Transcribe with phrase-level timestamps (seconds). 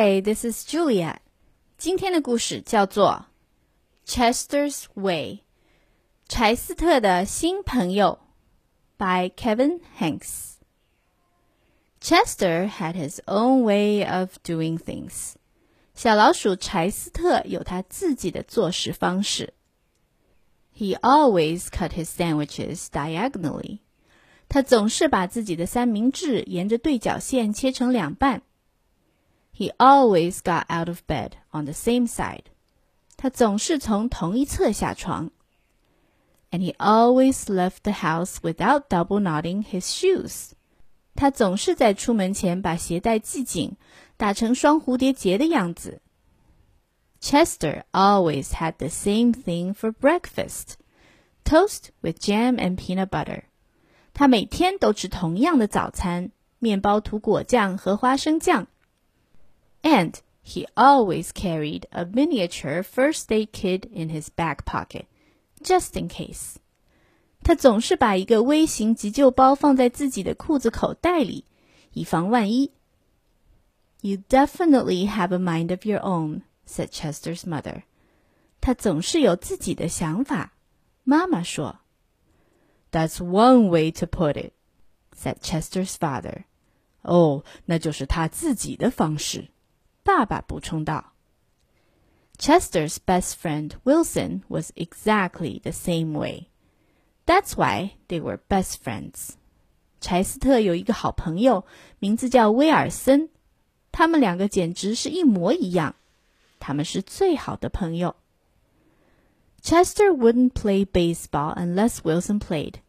[0.00, 1.16] Hi, this is Julia。
[1.76, 3.26] 今天的故事叫做
[4.08, 5.34] 《Chester's Way》，
[6.28, 8.20] 柴斯特的新朋友
[8.96, 10.58] ，by Kevin Henkes。
[12.00, 15.32] Chester had his own way of doing things。
[15.96, 19.54] 小老鼠柴斯特有他自己的做事方式。
[20.76, 23.80] He always cut his sandwiches diagonally。
[24.48, 28.42] 他总是把自己的三明治沿着对角线切成两半。
[29.57, 32.45] He always got out of bed on the same side.
[33.15, 35.31] 他总是从同一侧下床。
[36.51, 40.51] And he always left the house without double knotting his shoes.
[41.15, 43.77] 他总是在出门前把鞋带系紧，
[44.17, 46.01] 打成双蝴蝶结的样子。
[47.21, 50.73] Chester always had the same thing for breakfast:
[51.45, 53.43] toast with jam and peanut butter.
[54.13, 58.67] 他每天都吃同样的早餐：面包涂果酱和花生酱。
[59.81, 65.05] And he always carried a miniature first aid kit in his back pocket,
[65.61, 66.55] just in case.
[67.43, 71.45] 他总是把一个微型急救包放在自己的裤子口袋里，
[71.91, 72.71] 以防万一。
[74.01, 77.83] You definitely have a mind of your own, said Chester's mother.
[78.61, 80.53] 他总是有自己的想法，
[81.03, 81.79] 妈妈说。
[82.91, 84.53] That's one way to put it,
[85.13, 86.43] said Chester's father.
[87.01, 89.49] 哦，那就是他自己的方式，
[90.07, 91.13] 爸爸补充道。
[92.37, 96.47] Chester's best friend Wilson was exactly the same way.
[97.25, 99.35] That's why they were best friends.
[100.01, 101.65] 柴斯特有一个好朋友，
[101.99, 103.29] 名字叫威尔森。
[103.91, 105.95] 他们两个简直是一模一样，
[106.59, 108.15] 他们是最好的朋友。
[109.61, 112.81] Chester wouldn't play baseball unless Wilson played,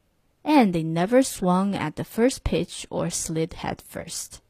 [0.43, 4.41] and they never swung at the first pitch or slid head first.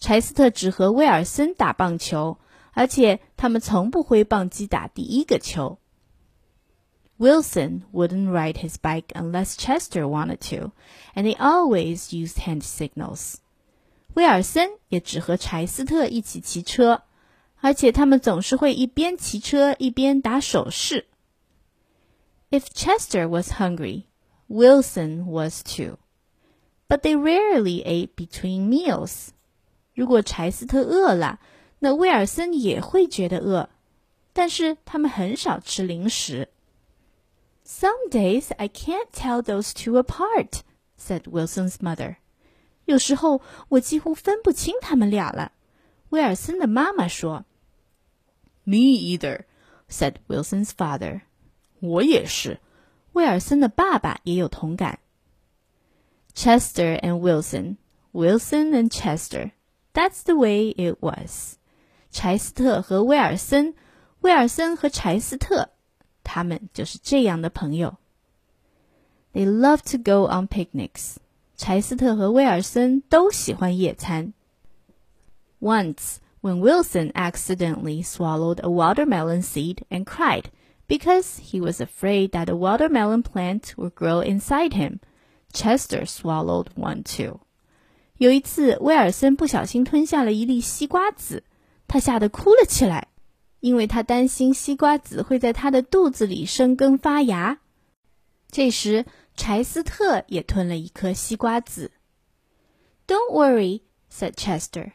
[0.00, 2.38] 柴斯特只和威尔森打棒球，
[2.72, 5.78] 而且他们从不挥棒机打第一个球。
[7.18, 10.72] Wilson wouldn't ride his bike unless Chester wanted to,
[11.14, 13.36] and they always used hand signals.
[14.12, 17.02] 威尔森也只和柴斯特一起骑车，
[17.60, 21.06] 而且他们总是会一边骑车一边打手势。
[22.50, 24.04] If Chester was hungry,
[24.48, 25.96] Wilson was too,
[26.86, 29.28] but they rarely ate between meals.
[30.00, 31.40] 如果柴斯特饿了，
[31.78, 33.68] 那威尔森也会觉得饿，
[34.32, 36.48] 但是他们很少吃零食。
[37.64, 40.60] Some days I can't tell those two apart,"
[41.00, 42.16] said Wilson's mother.
[42.84, 43.40] 有时候
[43.70, 45.52] 我几乎分不清他们俩了。
[46.10, 47.44] 威尔森的妈妈说。
[48.64, 49.44] Me either,
[49.88, 51.22] said Wilson's father.
[51.80, 52.60] 我也是。
[53.12, 54.98] 威尔森的爸爸也有同感。
[56.34, 57.76] Chester and Wilson,
[58.12, 59.52] Wilson and Chester.
[59.92, 61.56] That's the way it was.
[62.10, 63.74] 柴斯特和威尔森，
[64.20, 65.70] 威尔森和柴斯特，
[66.22, 67.96] 他们就是这样的朋友。
[69.32, 71.16] They love to go on picnics.
[71.56, 74.32] 柴斯特和威尔森都喜欢野餐。
[75.60, 80.44] Once, when Wilson accidentally swallowed a watermelon seed and cried
[80.86, 85.00] because he was afraid that a watermelon plant would grow inside him,
[85.52, 87.40] Chester swallowed one too.
[88.21, 91.43] 有一次，威尔森不小心吞下了一粒西瓜籽，
[91.87, 93.07] 他吓得哭了起来，
[93.61, 97.61] 因为他担心西瓜籽会在他的肚子里生根发芽。
[98.51, 101.89] 这时，柴斯特也吞了一颗西瓜籽。
[103.07, 103.81] Don't worry,
[104.13, 104.91] said Chester.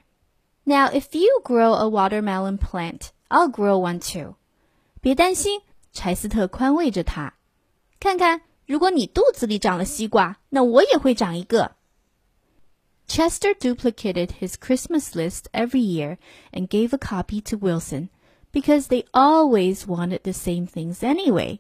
[0.62, 4.36] Now, if you grow a watermelon plant, I'll grow one too.
[5.00, 7.34] 别担心，柴斯特宽慰着他。
[7.98, 11.75] 看看，如果你肚子里长了西瓜，那我也会长一个。
[13.07, 16.17] Chester duplicated his Christmas list every year
[16.53, 18.09] and gave a copy to Wilson
[18.53, 21.59] because they always wanted the same things anyway.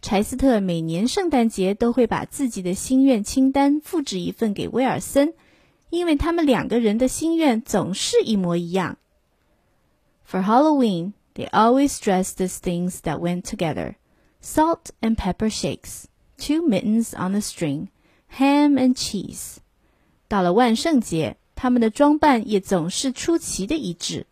[0.00, 5.34] 柴斯特每年圣诞节都会把自己的心愿清单复制一份给威尔森，
[5.90, 8.96] 因为他们两个人的心愿总是一模一样。
[10.26, 13.96] For Halloween, they always dressed as things that went together:
[14.40, 16.04] salt and pepper shakes,
[16.38, 17.88] two mittens on a string,
[18.38, 19.56] ham and cheese.
[20.32, 24.26] 到了万圣节，他们的装扮也总是出奇的一致。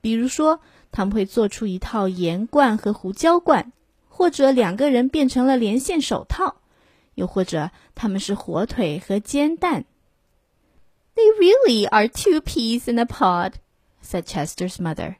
[0.00, 0.60] 比如说，
[0.92, 3.72] 他们会做出一套盐罐和胡椒罐。
[4.08, 6.56] 或者两个人变成了连线手套，
[7.16, 9.84] 又或者他们是火腿和煎蛋。
[11.14, 13.52] They really are two peas in a pod,"
[14.02, 15.16] said Chester's mother.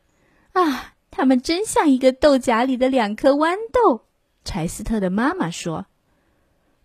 [0.52, 4.06] 啊，他们真像一个豆荚里的两颗豌豆。
[4.46, 5.84] 柴斯特的妈妈说。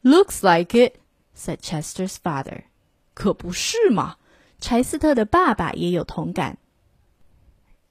[0.04, 0.96] Looks like it,"
[1.34, 2.64] said Chester's father.
[3.16, 4.18] 可不是嘛？
[4.60, 6.58] 柴斯特的爸爸也有同感。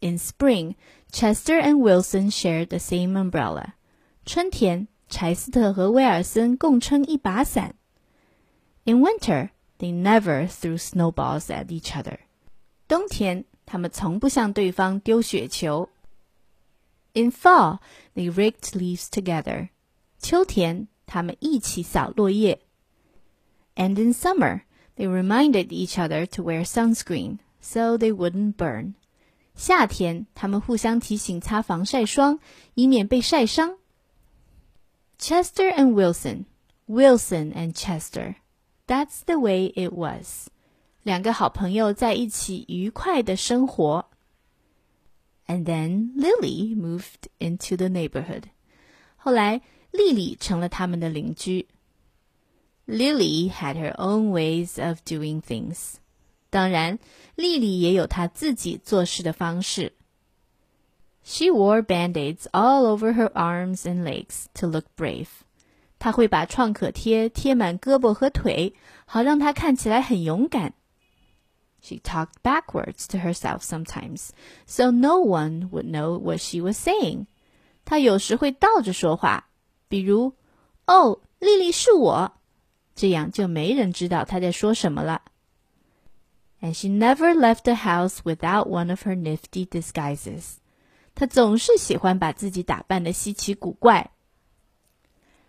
[0.00, 0.76] In spring,
[1.10, 3.72] Chester and Wilson shared the same umbrella.
[4.24, 7.74] 春天，柴斯特和威尔森共撑一把伞。
[8.84, 12.20] In winter, they never threw snowballs at each other.
[12.88, 15.90] 冬天，他们从不向对方丢雪球。
[17.12, 17.80] In fall,
[18.14, 19.68] they raked leaves together.
[20.18, 22.62] 秋天，他们一起扫落叶。
[23.74, 24.62] And in summer,
[24.96, 28.94] they reminded each other to wear sunscreen so they wouldn't burn.
[29.54, 32.38] 夏天，他们互相提醒擦防晒霜，
[32.74, 33.76] 以免被晒伤。
[35.18, 36.44] Chester and Wilson,
[36.86, 38.36] Wilson and Chester.
[38.86, 40.48] That's the way it was.
[41.02, 44.06] 两个好朋友在一起愉快的生活。
[45.46, 48.44] And then Lily moved into the neighborhood.
[49.16, 49.60] 后来，
[49.90, 51.68] 丽丽成了他们的邻居。
[52.86, 55.94] Lily had her own ways of doing things.
[56.50, 56.98] 当然，
[57.36, 59.92] 丽丽也有她自己做事的方式。
[61.22, 65.28] She wore band-aids all over her arms and legs to look brave.
[66.00, 68.74] 她会把创可贴贴满胳膊和腿，
[69.04, 70.72] 好让她看起来很勇敢。
[71.82, 74.30] She talked backwards to herself sometimes,
[74.66, 77.26] so no one would know what she was saying.
[77.84, 79.48] 她有时会倒着说话，
[79.88, 80.34] 比如“
[80.86, 82.32] 哦，丽丽是我”，
[82.94, 85.22] 这样就没人知道她在说什么了。
[86.60, 90.56] And she never left the house without one of her nifty disguises.
[91.14, 94.10] 她总是喜欢把自己打扮的稀奇古怪。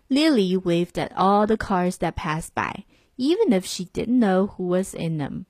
[0.08, 2.84] Lily waved at all the cars that passed by,
[3.16, 5.44] even if she didn't know who was in them.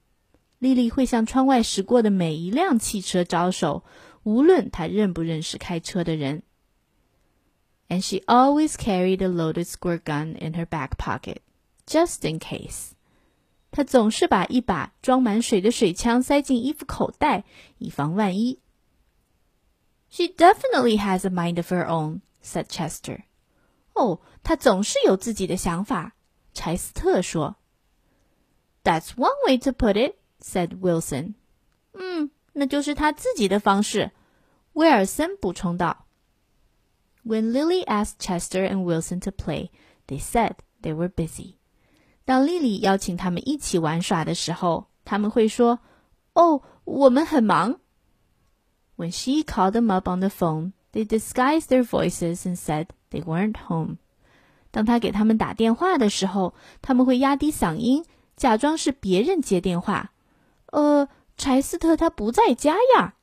[0.59, 3.85] 丽丽会向窗外驶过的每一辆汽车招手，
[4.23, 6.43] 无论她认不认识开车的人。
[7.89, 11.39] And she always carried a loaded squirt gun in her back pocket,
[11.87, 12.93] just in case.
[13.71, 17.45] 她总是把一把装满水的水枪塞进衣服口袋，
[17.79, 18.59] 以防万一。
[20.11, 23.23] She definitely has a mind of her own," said Chester.
[23.95, 26.13] 哦，她总是有自己的想法，
[26.53, 27.57] 柴斯特说。
[28.85, 31.35] That's one way to put it," said Wilson.
[31.93, 34.11] 嗯，那就是她自己的方式。
[34.75, 36.07] 威尔森补充道。
[37.25, 39.71] When Lily asked Chester and Wilson to play,
[40.09, 41.55] they said they were busy.
[42.27, 47.81] 当丽丽邀请他们一起玩耍的时候，他们会说：“哦，我们很忙。”
[48.97, 53.23] When she called them up on the phone, they disguised their voices and said they
[53.23, 53.97] weren't home.
[54.71, 58.05] 当他给他们打电话的时候，他们会压低嗓音，
[58.37, 60.13] 假装是别人接电话。
[60.67, 63.15] 呃，柴斯特他不在家呀。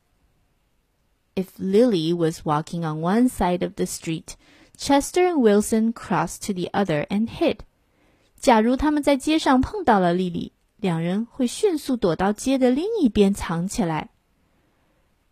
[1.35, 4.35] If Lily was walking on one side of the street,
[4.77, 7.59] Chester and Wilson crossed to the other and hid.
[8.43, 14.09] 假如他们在街上碰到了莉莉，两人会迅速躲到街的另一边藏起来。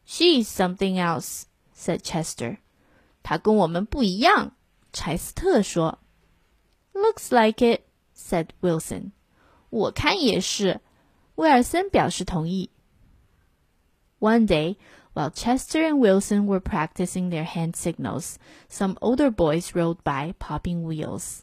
[0.05, 1.44] She's something else,"
[1.75, 2.57] said Chester.
[3.23, 4.53] 她跟我们不一样，
[4.94, 5.99] 柴斯特说。
[6.94, 7.81] Looks like it,"
[8.15, 9.11] said Wilson.
[9.69, 10.81] 我看也是，
[11.35, 12.69] 威尔森表示同意。
[14.19, 14.77] One day,
[15.13, 18.35] while Chester and Wilson were practicing their hand signals,
[18.69, 21.41] some older boys rode by, popping wheels.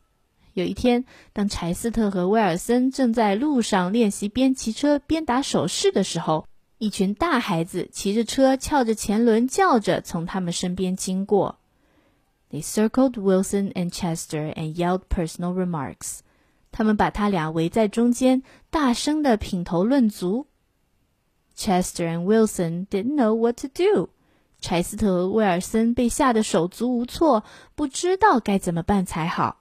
[0.60, 6.46] 有一天，当柴斯特和威尔森正在路上练习边骑车边打手势的时候，
[6.78, 11.60] 一群大孩子骑着车，翘着前轮，叫着从他们身边经过。
[12.52, 16.19] They circled Wilson and Chester and yelled personal remarks.
[16.72, 20.48] 他们把他俩围在中间，大声的品头论足。
[21.56, 24.10] Chester and Wilson didn't know what to do.
[24.62, 27.44] 柴斯特和威尔森被吓得手足无措，
[27.76, 29.58] 不知道该怎么办才好。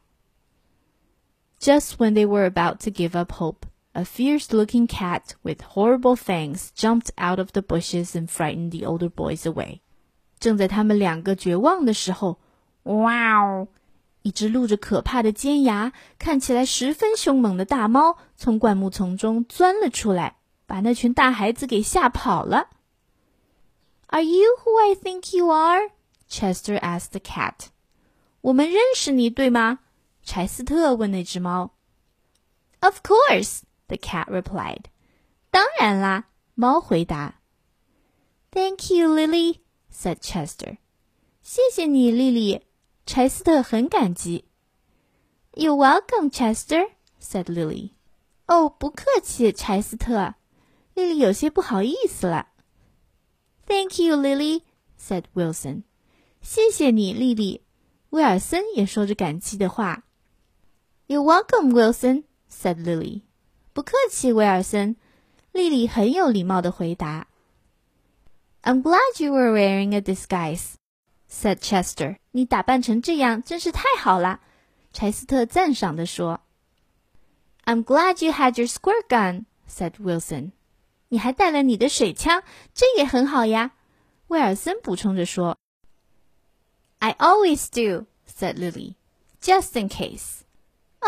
[1.59, 6.15] Just when they were about to give up hope, a fierce looking cat with horrible
[6.15, 9.79] fangs jumped out of the bushes and frightened the older boys away.
[10.39, 12.39] 正在他们两个绝望的时候，
[12.83, 13.67] 哇哦！
[14.23, 22.69] 一只露着可怕的尖牙、看起来十分凶猛的大猫从灌木丛中钻了出来，把那群大孩子给吓跑了。
[24.07, 25.91] Are you who I think you are?
[26.29, 27.67] Chester asked the cat.
[28.41, 29.79] 我们认识你，对吗？
[30.28, 31.70] 柴斯特问那只猫。
[32.80, 33.62] Of course.
[33.86, 34.90] The cat replied.
[35.50, 37.40] 当然啦，猫回答。
[38.50, 40.76] Thank you, Lily," said Chester.
[41.42, 42.66] 谢谢你，莉莉。
[43.06, 44.44] 柴斯特很感激。
[45.54, 47.92] You're welcome, Chester," said Lily.
[48.48, 50.34] 哦，不客气，柴斯特。
[50.92, 52.48] 莉莉有些不好意思了。
[53.66, 54.64] Thank you, Lily,"
[55.00, 55.84] said Wilson.
[56.42, 57.64] 谢谢你，莉莉。
[58.10, 60.04] 威尔森也说着感激的话。
[61.08, 63.22] You're welcome, Wilson," said Lily.
[63.72, 64.96] 不客气，威尔森。
[65.52, 67.28] 莉莉很有礼貌的回答。
[68.62, 70.74] I'm glad you were wearing a disguise,"
[71.30, 72.18] said Chester.
[72.32, 74.40] 你打扮成这样真是太好了，
[74.92, 76.42] 柴斯特赞赏地说。
[77.64, 80.50] I'm glad you had your squirt gun," said Wilson.
[81.08, 82.42] 你还带了你的水枪，
[82.74, 83.72] 这也很好呀。
[84.26, 85.56] 威尔森补充着说。
[86.98, 88.96] I always do," said Lily,
[89.40, 90.42] "just in case."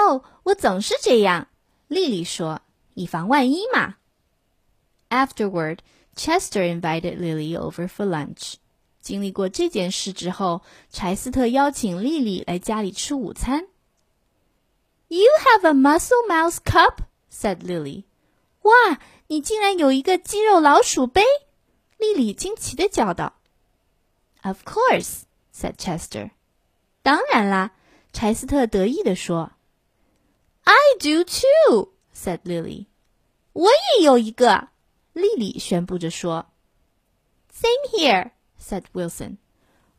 [0.00, 1.48] 哦，我总是这样，
[1.88, 2.62] 丽丽说，
[2.94, 3.96] 以防万一嘛。
[5.10, 5.78] Afterward,
[6.14, 8.54] Chester invited Lily over for lunch.
[9.00, 13.66] 经历过这件事之后，柴斯特邀请丽丽来家里吃午餐。
[15.08, 16.98] You have a muscle mouse cup,"
[17.32, 18.04] said Lily.
[18.62, 21.22] 哇，你竟然有一个肌肉老鼠杯！
[21.98, 23.34] 丽丽惊奇地叫道。
[24.42, 25.22] "Of course,"
[25.54, 26.30] said Chester.
[27.02, 27.72] 当然啦，
[28.12, 29.52] 柴斯特得意地说。
[30.63, 32.87] "I do too," said Lily.
[33.53, 34.69] 我也有一个，
[35.13, 36.47] 丽丽宣布着说。"
[37.53, 39.37] Same here," said Wilson.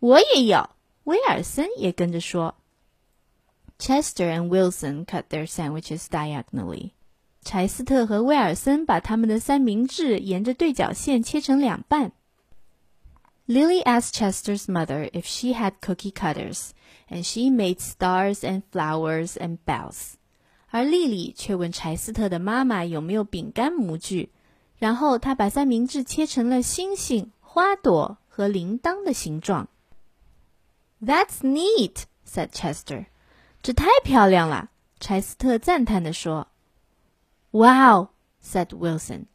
[0.01, 0.71] 我也有，
[1.05, 2.57] 威尔森也跟着说。
[3.79, 6.93] Chester and Wilson cut their sandwiches diagonally.
[7.43, 12.13] 柴斯特和威尔森把他们的三明治沿着对角线切成两半。
[13.47, 16.71] Lily asked Chester's mother if she had cookie cutters,
[17.09, 20.15] and she made stars and flowers and bells.
[20.71, 24.31] 而丽丽却问柴斯特的妈妈有没有饼干模具，
[24.79, 29.69] 然后她把三明治切成了星星、花朵和铃铛的形状。
[31.03, 33.07] That's neat," said Chester.
[33.63, 36.49] 这太漂亮了，柴斯特赞叹地说。
[37.51, 38.11] Wow,
[38.43, 39.27] said Wilson.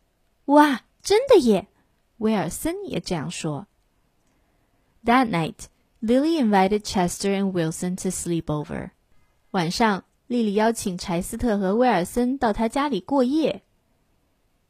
[0.46, 1.68] 哇，真的耶！
[2.18, 3.68] 威尔森也这样说。
[5.04, 5.66] That night,
[6.02, 8.92] Lily invited Chester and Wilson to sleep over.
[9.52, 13.63] 晚上， 莉莉邀请柴斯特和威尔森到她家里过夜。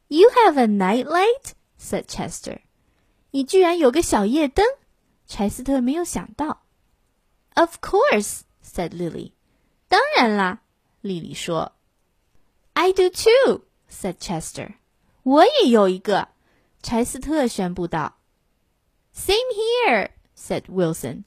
[0.07, 1.53] You have a night light?
[1.79, 2.59] said Chester.
[3.31, 4.65] 你居然有个小夜灯？
[5.25, 6.63] 柴斯特没有想到。
[7.55, 9.31] Of course, said Lily.
[9.87, 10.61] 当然啦，
[11.01, 11.73] 莉莉说。
[12.73, 14.75] I do too," said Chester.
[15.23, 16.29] 我也有一个，
[16.83, 18.19] 柴斯特宣布道。
[19.13, 21.23] Same here," said Wilson.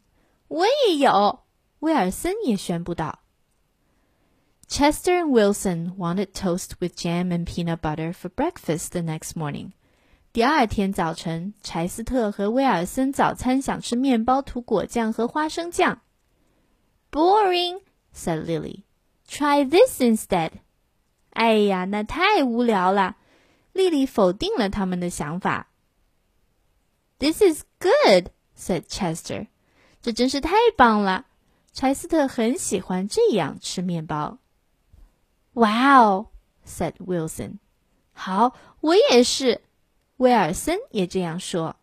[0.48, 1.40] 我也有，
[1.80, 3.19] 威尔森也宣布道。
[4.69, 9.71] Chester and Wilson wanted toast with jam and peanut butter for breakfast the next morning.
[10.33, 16.01] 第二天早晨，柴斯特和威尔森早餐想吃面包涂果酱和花生酱。
[17.09, 17.81] Boring,
[18.13, 18.83] said Lily.
[19.29, 20.51] Try this instead.
[21.29, 23.15] 哎呀，那太无聊了！
[23.71, 25.67] 丽丽否定了他们的想法。
[27.19, 29.47] This is good," said Chester.
[30.01, 31.27] 这真是太棒了！
[31.71, 34.37] 柴斯特很喜欢这样吃面包。
[35.53, 36.27] Wow,"
[36.65, 37.59] said Wilson.
[38.13, 39.61] 好，我也是。
[40.17, 41.75] 威尔森也这样说。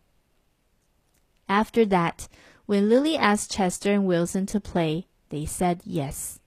[1.47, 2.25] After that,
[2.65, 6.37] when Lily asked Chester and Wilson to play, they said yes.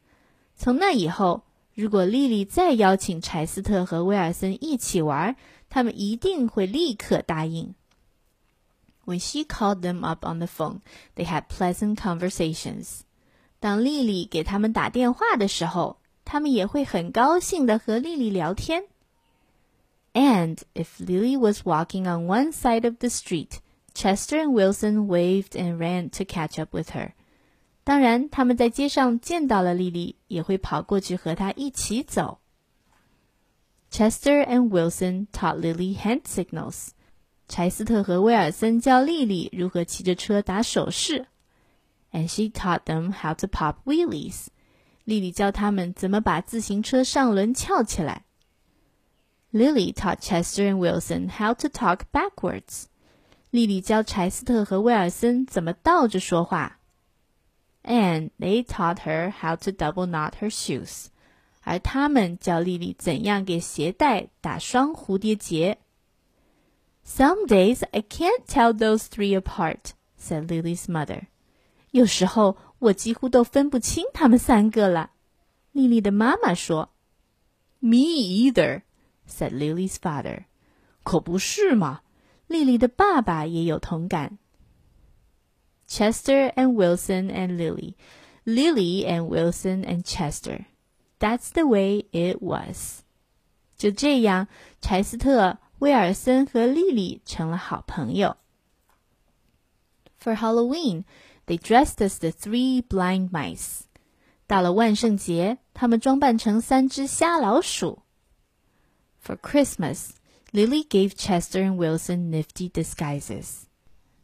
[0.57, 1.43] 从那以后。
[1.75, 5.37] 如果莉莉再邀请柴斯特和威尔森一起玩，
[5.69, 7.75] 他们一定会立刻答应。
[9.05, 10.81] When she called them up on the phone,
[11.17, 13.01] they had pleasant conversations.
[13.61, 15.99] 当莉莉给他们打电话的时候，
[16.31, 18.85] 他们也会很高兴的和莉莉聊天。
[20.13, 23.59] And if Lily was walking on one side of the street,
[23.95, 27.13] Chester and Wilson waved and ran to catch up with her.
[27.85, 32.41] 当然，他们在街上见到了莉莉，也会跑过去和她一起走。
[33.93, 36.89] Chester and Wilson taught Lily hand signals。
[37.49, 41.27] 柴斯特和威尔森教莉莉如何骑着车打手势。
[42.11, 44.47] And she taught them how to pop wheelies。
[45.11, 48.25] 莉莉教他们怎么把自行车上轮翘起来。
[49.53, 52.85] Lily taught Chester and Wilson how to talk backwards。
[53.51, 56.77] 莉莉教柴斯特和威尔森怎么倒着说话。
[57.87, 61.07] and they taught her how to double knot her shoes.
[61.63, 65.79] 而他们教丽丽怎样给鞋带打双蝴蝶结。
[67.05, 71.27] Some days I can't tell those three apart," said Lily's mother.
[71.93, 75.13] 有时候 我几乎都分不清他们三个了。
[75.73, 76.91] 丽丽的妈妈说。
[77.79, 78.83] Me either,"
[79.29, 80.45] said Lily's father.
[81.05, 82.01] 可不是嘛，
[82.47, 84.39] 丽丽的爸爸也有同感。
[85.87, 87.95] Chester and Wilson and Lily,
[88.45, 90.65] Lily and Wilson and Chester.
[91.21, 93.03] That's the way it was.
[93.77, 94.49] 就这样，
[94.81, 98.37] 柴斯特、威尔森和莉莉成了好朋友。
[100.19, 101.05] For Halloween,
[101.47, 103.83] they dressed as the three blind mice.
[104.47, 108.03] 到了万圣节，他们装扮成三只瞎老鼠。
[109.25, 110.11] For Christmas,
[110.53, 113.65] Lily gave Chester and Wilson nifty disguises.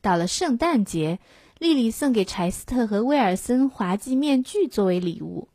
[0.01, 1.19] 到了圣诞节，
[1.59, 5.49] 莉莉送给柴斯特和威尔森滑稽面具作为礼物。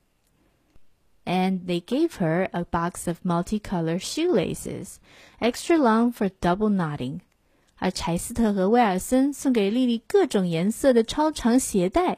[1.26, 4.96] And they gave her a box of multicolored shoelaces,
[5.40, 7.20] extra long for double knotting.
[7.82, 12.18] 而柴斯特和威尔森送给莉莉各种颜色的超长鞋带，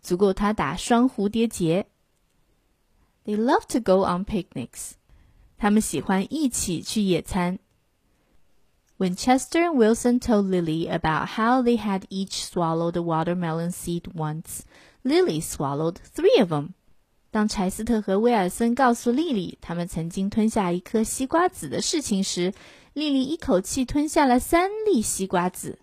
[0.00, 1.86] 足够她打双蝴蝶结。
[3.24, 4.92] They love to go on picnics.
[5.58, 7.58] 他们喜欢一起去野餐。
[8.98, 14.60] When Chester and Wilson told Lily about how they had each swallowed a watermelon seed once,
[15.02, 16.70] Lily swallowed three of them.
[17.30, 22.52] 当柴斯特和威尔森告诉莉莉他们曾经吞下一颗西瓜籽的事情时，
[22.94, 25.78] 莉莉一口气吞下了三粒西瓜籽。"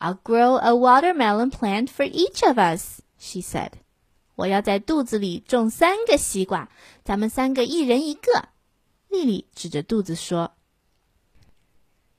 [0.00, 3.72] I'll grow a watermelon plant for each of us," she said.
[4.34, 6.68] 我要在肚子里种三个西瓜，
[7.04, 8.48] 咱们三个一人一个。
[9.08, 10.54] 莉莉指着肚子说。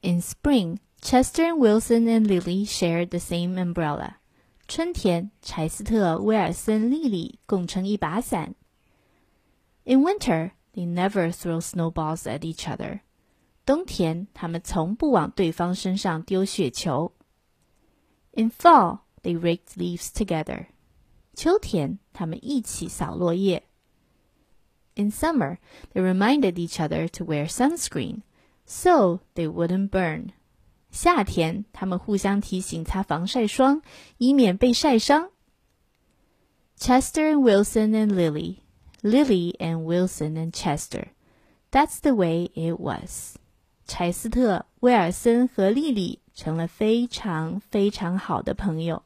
[0.01, 4.15] In spring, Chester and Wilson and Lily shared the same umbrella.
[4.67, 8.55] 春天，柴斯特、威尔森、莉莉共撑一把伞。
[9.83, 13.01] In winter, they never throw snowballs at each other.
[13.67, 17.13] 冬天，他们从不往对方身上丢雪球。
[18.33, 20.67] In fall, they raked leaves together.
[21.33, 23.63] 秋天，他们一起扫落叶。
[24.95, 25.57] In summer,
[25.93, 28.21] they reminded each other to wear sunscreen,
[28.65, 30.29] so they wouldn't burn.
[30.91, 33.81] 夏天，他们互相提醒擦防晒霜，
[34.17, 35.31] 以免被晒伤。
[36.77, 38.57] Chester and Wilson and Lily,
[39.01, 41.07] Lily and Wilson and Chester.
[41.71, 43.37] That's the way it was.
[43.87, 49.03] 柴斯特、威尔森和莉莉成了非常非常好的朋友。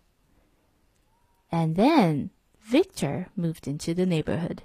[1.49, 2.29] And then
[2.63, 4.59] Victor moved into the neighborhood.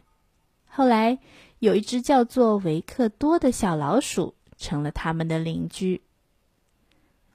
[0.69, 1.19] 后来，
[1.59, 6.03] 有一只叫做维克多的小老鼠成了他们的邻居。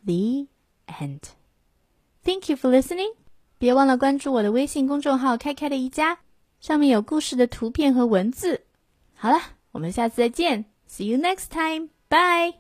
[0.06, 0.48] The
[0.88, 1.22] end.
[2.24, 3.14] Thank you for listening.
[3.58, 6.20] 别忘了关注我的微信公众号“开开的一家”，
[6.60, 8.66] 上面有故事的图片和文字。
[9.16, 9.40] 好了，
[9.72, 10.66] 我们下次再见。
[10.90, 11.90] See you next time.
[12.10, 12.60] Bye.